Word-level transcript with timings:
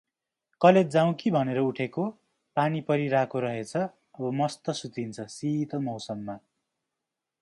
College 0.61 0.87
जाउ 0.93 1.11
कि 1.19 1.31
भनेर 1.31 1.57
उठेको, 1.63 2.05
पानी 2.57 2.81
परिराको 2.87 3.39
रहेछ 3.45 3.75
अब 3.77 4.31
मस्त 4.41 4.75
सुतिन्छ 4.81 5.27
शितल 5.37 5.85
मौसममा। 5.89 6.37